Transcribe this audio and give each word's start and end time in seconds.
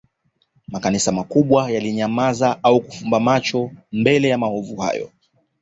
Makanisa 0.67 1.11
makubwa 1.11 1.71
yalinyamaza 1.71 2.59
au 2.63 2.79
kufumba 2.81 3.19
macho 3.19 3.71
mbele 3.91 4.29
ya 4.29 4.37
maovu 4.37 4.75
hayo 4.75 5.11